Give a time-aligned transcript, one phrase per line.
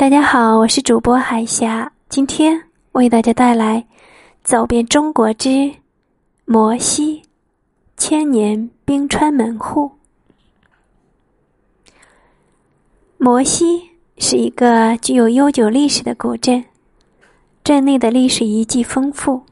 [0.00, 2.58] 大家好，我是主播海霞，今天
[2.92, 3.76] 为大家带来
[4.42, 5.70] 《走遍中国之
[6.46, 7.20] 摩西
[7.98, 9.92] 千年冰川门户》。
[13.18, 16.64] 摩西是一个具有悠久历史的古镇，
[17.62, 19.42] 镇内的历史遗迹丰富。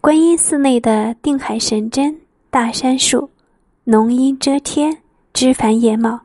[0.00, 2.20] 观音寺内的定海神针、
[2.50, 3.30] 大山树，
[3.84, 4.98] 浓荫遮天，
[5.32, 6.18] 枝繁叶茂。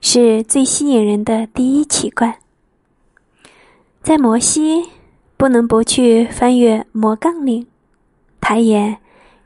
[0.00, 2.34] 是最吸引人的第一奇观。
[4.02, 4.84] 在摩西，
[5.36, 7.66] 不能不去翻越摩岗岭，
[8.40, 8.98] 抬眼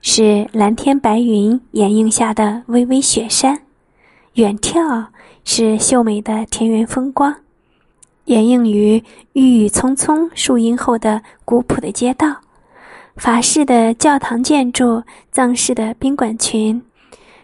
[0.02, 3.62] 是蓝天白云掩映下的巍巍雪山，
[4.34, 5.06] 远眺
[5.44, 7.34] 是秀美的田园风光，
[8.27, 12.36] 掩映于郁郁葱葱树荫后的古朴的街道，
[13.16, 16.82] 法式的教堂建筑，藏式的宾馆群，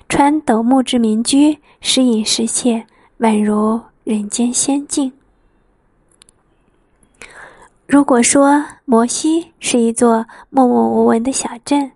[0.09, 2.87] 穿斗木之民居，时隐时现。
[3.19, 5.11] 宛如人间仙境。
[7.87, 11.93] 如果说摩西是一座默默无闻的小镇，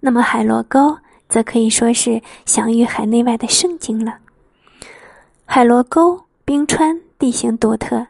[0.00, 4.18] 那么海螺沟则可以说是享誉海内外的胜景了。
[5.44, 8.08] 海螺沟冰川地形独特，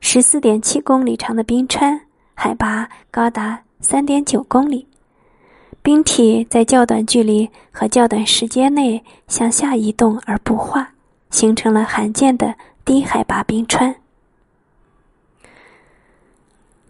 [0.00, 2.00] 十四点七公里长的冰川，
[2.32, 4.86] 海拔高达三点九公里，
[5.82, 10.94] 冰体在较短距离和较短时间内向下移动而不化。
[11.30, 13.94] 形成了罕见的低海拔冰川。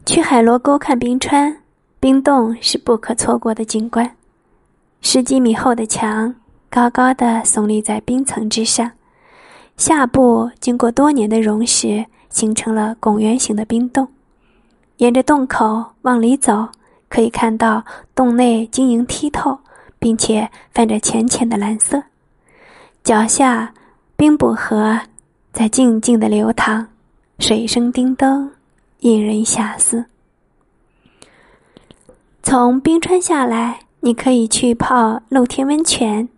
[0.07, 1.59] 去海螺沟看冰川，
[2.01, 4.17] 冰洞是不可错过的景观。
[5.03, 6.35] 十几米厚的墙
[6.69, 8.91] 高高的耸立在冰层之上，
[9.77, 14.09] 下部经过多年的溶蚀，形成了拱圆形的冰洞。
[14.97, 16.69] 沿着洞口往里走，
[17.09, 19.59] 可以看到洞内晶莹剔透，
[19.99, 22.03] 并且泛着浅浅的蓝色。
[23.05, 23.73] 脚下。
[24.21, 25.01] 冰补河
[25.51, 26.87] 在静静的流淌，
[27.39, 28.51] 水声叮咚，
[28.99, 30.05] 引人遐思。
[32.43, 36.29] 从冰川下来，你可以去泡露天温泉，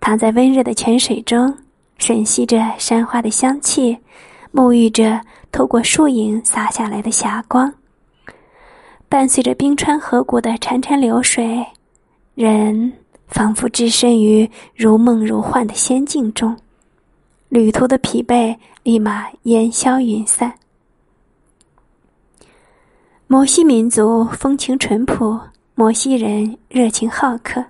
[0.00, 1.56] 躺在温热的泉水中，
[1.98, 3.96] 吮吸着山花的香气，
[4.52, 5.18] 沐浴着
[5.50, 7.72] 透过树影洒下来的霞光，
[9.08, 11.64] 伴随着冰川河谷的潺潺流水，
[12.34, 12.92] 人
[13.28, 16.54] 仿佛置身于如梦如幻的仙境中。
[17.52, 20.50] 旅途的疲惫立马烟消云散。
[23.26, 25.38] 摩西民族风情淳朴，
[25.74, 27.62] 摩西人热情好客。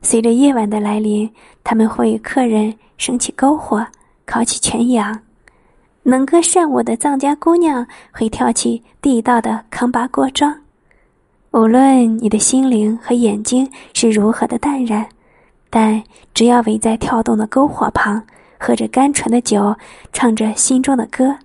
[0.00, 1.30] 随着夜晚的来临，
[1.62, 3.86] 他们会与客人升起篝火，
[4.24, 5.20] 烤起全羊。
[6.02, 10.58] 能歌善舞的藏家姑娘会跳起地道的康巴锅庄。
[11.50, 15.06] 无论你的心灵和眼睛是如何的淡然，
[15.68, 16.02] 但
[16.32, 18.24] 只要围在跳动的篝火旁。
[18.58, 19.76] 喝着甘醇的酒，
[20.12, 21.38] 唱着心中的歌，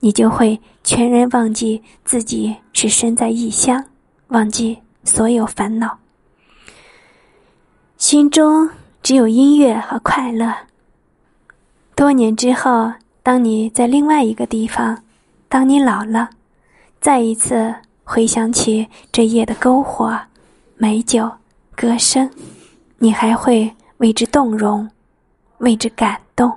[0.00, 3.84] 你就会全然忘记自己是身在异乡，
[4.28, 5.98] 忘记所有烦恼，
[7.96, 8.68] 心中
[9.02, 10.54] 只有音乐和快乐。
[11.94, 12.92] 多年之后，
[13.22, 15.02] 当你在另外一个地方，
[15.48, 16.30] 当你老了，
[17.00, 20.18] 再一次回想起这夜的篝火、
[20.76, 21.30] 美酒、
[21.76, 22.28] 歌声，
[22.98, 24.90] 你还会为之动容。
[25.58, 26.52] 为之感动。